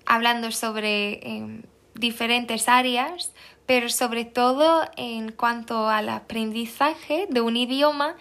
hablando 0.07 0.53
sobre 0.53 1.21
em, 1.23 1.65
diferentes 1.93 2.67
áreas, 2.67 3.35
pero 3.69 3.91
sobre 3.91 4.25
todo 4.25 4.81
en 4.97 5.31
cuanto 5.31 5.91
al 5.91 6.09
aprendizaje 6.09 7.27
de 7.29 7.43
un 7.43 7.55
idioma, 7.55 8.17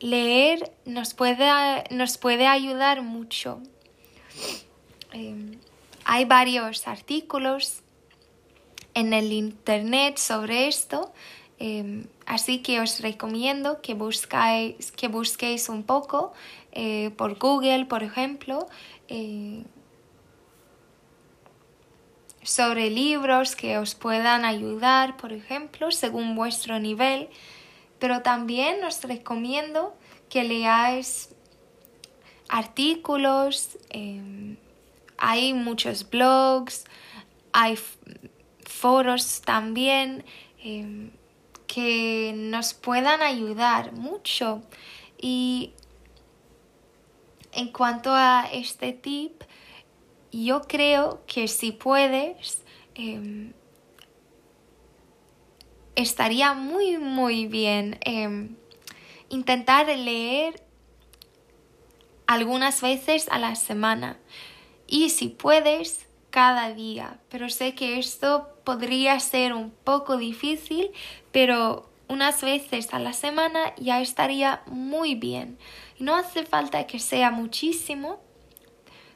leer 0.00 0.72
nos 0.84 1.14
puede, 1.14 1.48
nos 1.90 2.18
puede 2.18 2.48
ayudar 2.48 3.02
mucho. 3.02 3.62
Em, 5.12 5.60
hay 6.04 6.24
varios 6.24 6.88
artículos 6.88 7.82
en 8.94 9.12
el 9.12 9.32
internet 9.32 10.18
sobre 10.18 10.66
esto, 10.66 11.12
em, 11.60 12.08
así 12.26 12.58
que 12.58 12.80
os 12.80 12.98
recomiendo 13.00 13.80
que, 13.80 13.94
buscáis, 13.94 14.90
que 14.90 15.06
busquéis 15.06 15.68
un 15.68 15.84
poco 15.84 16.32
eh, 16.72 17.12
por 17.16 17.38
Google, 17.38 17.84
por 17.84 18.02
ejemplo, 18.02 18.66
eh, 19.06 19.62
sobre 22.44 22.90
libros 22.90 23.56
que 23.56 23.78
os 23.78 23.94
puedan 23.94 24.44
ayudar, 24.44 25.16
por 25.16 25.32
ejemplo, 25.32 25.90
según 25.90 26.36
vuestro 26.36 26.78
nivel, 26.78 27.28
pero 27.98 28.22
también 28.22 28.84
os 28.84 29.02
recomiendo 29.02 29.96
que 30.28 30.44
leáis 30.44 31.34
artículos, 32.48 33.78
em, 33.88 34.56
hay 35.16 35.54
muchos 35.54 36.08
blogs, 36.08 36.84
hay 37.52 37.78
foros 38.64 39.40
también 39.40 40.24
em, 40.62 41.10
que 41.66 42.32
nos 42.36 42.74
puedan 42.74 43.22
ayudar 43.22 43.92
mucho. 43.92 44.62
Y 45.18 45.72
en 47.52 47.68
cuanto 47.72 48.12
a 48.12 48.48
este 48.52 48.92
tip, 48.92 49.42
yo 50.42 50.62
creo 50.62 51.22
que 51.26 51.46
si 51.48 51.70
puedes, 51.70 52.62
em, 52.94 53.52
estaría 55.94 56.54
muy, 56.54 56.98
muy 56.98 57.46
bien 57.46 57.98
intentar 59.28 59.86
leer 59.86 60.62
algunas 62.26 62.80
veces 62.80 63.28
a 63.30 63.38
la 63.38 63.54
semana 63.54 64.18
y 64.86 65.10
si 65.10 65.28
puedes 65.28 66.06
cada 66.30 66.72
día. 66.72 67.20
Pero 67.28 67.48
sé 67.48 67.74
que 67.74 67.98
esto 67.98 68.48
podría 68.64 69.20
ser 69.20 69.52
un 69.52 69.70
poco 69.70 70.16
difícil, 70.16 70.90
pero 71.30 71.88
unas 72.08 72.42
veces 72.42 72.92
a 72.92 72.98
la 72.98 73.12
semana 73.12 73.74
ya 73.76 74.00
estaría 74.00 74.62
muy 74.66 75.14
bien. 75.14 75.58
No 75.98 76.16
hace 76.16 76.44
falta 76.44 76.86
que 76.86 76.98
sea 76.98 77.30
muchísimo. 77.30 78.20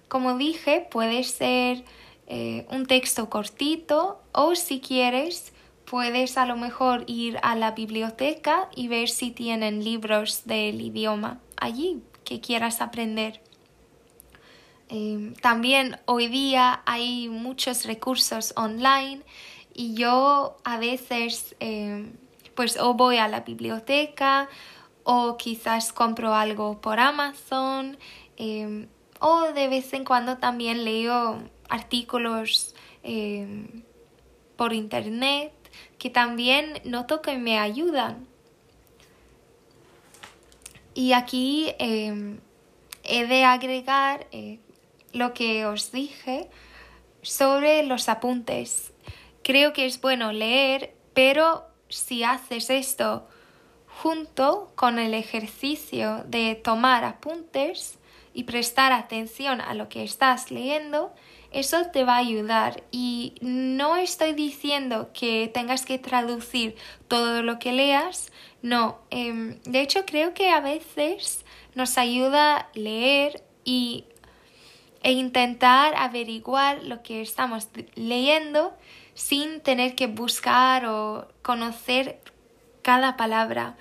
Como 0.09 0.37
dije, 0.37 0.87
puede 0.91 1.23
ser 1.25 1.85
eh, 2.27 2.67
un 2.71 2.87
texto 2.87 3.31
cortito 3.31 4.21
o 4.33 4.55
si 4.55 4.81
quieres 4.81 5.53
puedes 5.89 6.37
a 6.37 6.45
lo 6.45 6.57
mejor 6.57 7.05
ir 7.07 7.39
a 7.43 7.57
la 7.57 7.73
biblioteca 7.73 8.69
y 8.75 8.89
ver 8.89 9.09
si 9.09 9.31
tienen 9.31 9.83
libros 9.83 10.43
del 10.45 10.81
idioma 10.81 11.41
allí 11.57 12.03
que 12.25 12.41
quieras 12.41 12.81
aprender. 12.81 13.41
Em, 14.89 15.35
también 15.35 15.99
hoy 16.07 16.29
día 16.29 16.83
hay 16.87 17.29
muchos 17.29 17.85
recursos 17.85 18.53
online 18.57 19.23
y 19.75 19.95
yo 19.95 20.57
a 20.65 20.79
veces 20.79 21.57
em, 21.61 22.13
pues 22.55 22.79
o 22.79 22.95
voy 22.95 23.19
a 23.19 23.29
la 23.29 23.41
biblioteca 23.41 24.49
o 25.05 25.37
quizás 25.37 25.93
compro 25.93 26.35
algo 26.35 26.81
por 26.81 27.01
Amazon 27.01 27.99
em, 28.37 28.89
o 29.21 29.53
de 29.53 29.69
vez 29.69 29.93
en 29.93 30.05
cuando 30.05 30.39
también 30.39 30.85
leo 30.85 31.43
artículos 31.69 32.75
por 34.57 34.73
internet 34.73 35.53
que 35.99 36.11
también 36.11 36.81
noto 36.85 37.23
que 37.23 37.37
me 37.39 37.59
ayudan. 37.59 38.27
Y 40.95 41.13
aquí 41.13 41.73
em, 41.79 42.41
he 43.05 43.27
de 43.27 43.45
agregar 43.45 44.27
eh, 44.33 44.59
lo 45.13 45.33
que 45.35 45.67
os 45.67 45.93
dije 45.93 46.49
sobre 47.23 47.83
los 47.85 48.09
apuntes. 48.09 48.93
Creo 49.43 49.73
que 49.73 49.87
es 49.87 50.01
bueno 50.01 50.33
leer, 50.33 50.95
pero 51.15 51.67
si 51.89 52.25
haces 52.25 52.71
esto 52.71 53.29
junto 54.03 54.73
con 54.75 54.99
el 54.99 55.15
ejercicio 55.15 56.25
de 56.27 56.55
tomar 56.55 57.05
apuntes 57.05 57.98
y 58.39 58.45
prestar 58.45 58.93
atención 58.93 59.61
a 59.61 59.75
lo 59.75 59.89
que 59.89 60.05
estás 60.05 60.53
leyendo, 60.53 61.13
eso 61.51 61.87
te 61.87 62.05
va 62.05 62.15
a 62.15 62.19
ayudar. 62.19 62.85
Y 62.93 63.35
no 63.41 63.97
estoy 63.97 64.33
diciendo 64.33 65.11
que 65.13 65.51
tengas 65.53 65.85
que 65.85 65.99
traducir 65.99 66.77
todo 67.09 67.43
lo 67.43 67.59
que 67.59 67.73
leas, 67.73 68.31
no, 68.63 69.01
em, 69.11 69.61
de 69.65 69.81
hecho 69.81 70.07
creo 70.07 70.35
que 70.35 70.51
a 70.51 70.61
veces 70.61 71.45
nos 71.75 71.99
ayuda 71.99 72.69
leer 72.75 73.43
y, 73.65 74.05
e 75.03 75.11
intentar 75.11 75.97
averiguar 75.97 76.85
lo 76.85 77.03
que 77.03 77.21
estamos 77.21 77.67
leyendo 77.97 78.73
sin 79.15 79.61
tener 79.63 79.97
que 79.97 80.07
buscar 80.07 80.87
o 80.87 81.27
conocer 81.43 82.21
cada 82.83 83.17
palabra 83.17 83.77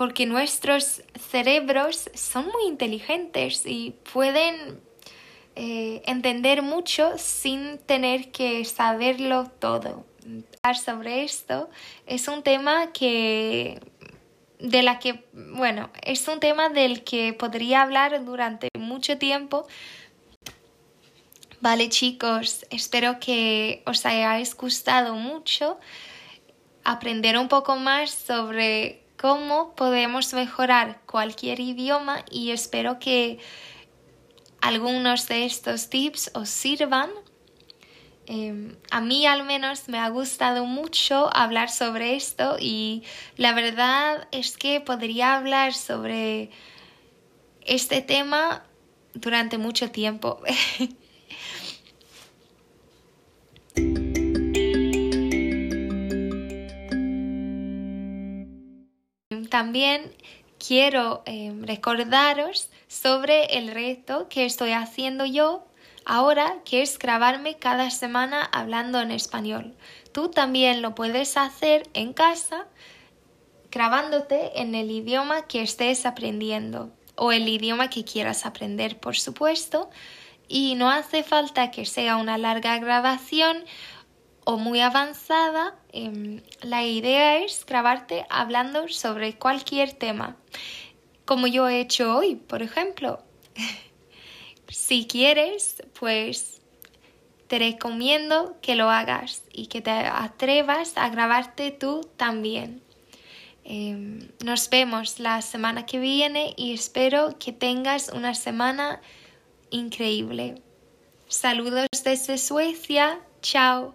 porque 0.00 0.24
nuestros 0.24 1.02
cerebros 1.30 2.08
son 2.14 2.46
muy 2.46 2.64
inteligentes 2.68 3.66
y 3.66 3.90
pueden 4.14 4.80
eh, 5.56 6.00
entender 6.06 6.62
mucho 6.62 7.18
sin 7.18 7.76
tener 7.76 8.32
que 8.32 8.64
saberlo 8.64 9.50
todo. 9.58 10.06
Sobre 10.82 11.22
esto 11.22 11.68
es 12.06 12.28
un 12.28 12.42
tema 12.42 12.92
que 12.94 13.78
de 14.58 14.82
la 14.82 14.98
que, 15.00 15.22
bueno, 15.34 15.90
es 16.02 16.26
un 16.28 16.40
tema 16.40 16.70
del 16.70 17.04
que 17.04 17.34
podría 17.34 17.82
hablar 17.82 18.24
durante 18.24 18.70
mucho 18.78 19.18
tiempo. 19.18 19.66
Vale 21.60 21.90
chicos, 21.90 22.64
espero 22.70 23.20
que 23.20 23.82
os 23.84 24.06
hayáis 24.06 24.56
gustado 24.56 25.14
mucho 25.14 25.78
aprender 26.84 27.36
un 27.36 27.48
poco 27.48 27.76
más 27.76 28.12
sobre 28.12 29.00
cómo 29.20 29.74
podemos 29.74 30.32
mejorar 30.32 31.02
cualquier 31.04 31.60
idioma 31.60 32.24
y 32.30 32.52
espero 32.52 32.98
que 32.98 33.38
algunos 34.62 35.28
de 35.28 35.44
estos 35.44 35.90
tips 35.90 36.30
os 36.34 36.48
sirvan. 36.48 37.10
Em, 38.24 38.76
a 38.90 39.02
mí 39.02 39.26
al 39.26 39.44
menos 39.44 39.88
me 39.88 39.98
ha 39.98 40.08
gustado 40.08 40.64
mucho 40.64 41.28
hablar 41.36 41.68
sobre 41.68 42.16
esto 42.16 42.56
y 42.58 43.02
la 43.36 43.52
verdad 43.52 44.26
es 44.32 44.56
que 44.56 44.80
podría 44.80 45.36
hablar 45.36 45.74
sobre 45.74 46.50
este 47.66 48.00
tema 48.00 48.64
durante 49.12 49.58
mucho 49.58 49.90
tiempo. 49.90 50.40
También 59.50 60.14
quiero 60.58 61.22
em, 61.26 61.64
recordaros 61.64 62.70
sobre 62.88 63.58
el 63.58 63.72
reto 63.72 64.28
que 64.28 64.46
estoy 64.46 64.72
haciendo 64.72 65.26
yo 65.26 65.66
ahora, 66.04 66.56
que 66.64 66.82
es 66.82 66.98
grabarme 66.98 67.56
cada 67.58 67.90
semana 67.90 68.42
hablando 68.42 69.00
en 69.00 69.10
español. 69.10 69.76
Tú 70.12 70.30
también 70.30 70.82
lo 70.82 70.94
puedes 70.94 71.36
hacer 71.36 71.88
en 71.94 72.12
casa 72.12 72.66
grabándote 73.70 74.60
en 74.60 74.74
el 74.74 74.90
idioma 74.90 75.46
que 75.46 75.62
estés 75.62 76.06
aprendiendo 76.06 76.90
o 77.16 77.32
el 77.32 77.48
idioma 77.48 77.90
que 77.90 78.04
quieras 78.04 78.46
aprender, 78.46 78.98
por 78.98 79.16
supuesto. 79.16 79.90
Y 80.48 80.74
no 80.74 80.90
hace 80.90 81.22
falta 81.22 81.70
que 81.70 81.86
sea 81.86 82.16
una 82.16 82.38
larga 82.38 82.78
grabación 82.78 83.64
o 84.44 84.56
muy 84.56 84.80
avanzada. 84.80 85.76
Em, 85.92 86.42
la 86.62 86.84
idea 86.84 87.38
es 87.38 87.64
grabarte 87.66 88.24
hablando 88.30 88.88
sobre 88.88 89.34
cualquier 89.34 89.92
tema, 89.92 90.36
como 91.24 91.46
yo 91.46 91.68
he 91.68 91.80
hecho 91.80 92.16
hoy, 92.16 92.36
por 92.36 92.62
ejemplo. 92.62 93.22
si 94.68 95.06
quieres, 95.06 95.82
pues 95.98 96.60
te 97.48 97.58
recomiendo 97.58 98.56
que 98.62 98.76
lo 98.76 98.90
hagas 98.90 99.42
y 99.52 99.66
que 99.66 99.80
te 99.80 99.90
atrevas 99.90 100.92
a 100.96 101.08
grabarte 101.08 101.72
tú 101.72 102.08
también. 102.16 102.82
Em, 103.64 104.28
nos 104.44 104.70
vemos 104.70 105.18
la 105.18 105.42
semana 105.42 105.86
que 105.86 105.98
viene 105.98 106.54
y 106.56 106.72
espero 106.72 107.36
que 107.38 107.52
tengas 107.52 108.10
una 108.10 108.34
semana 108.34 109.00
increíble. 109.70 110.62
Saludos 111.28 111.86
desde 112.04 112.38
Suecia. 112.38 113.20
Chao. 113.42 113.94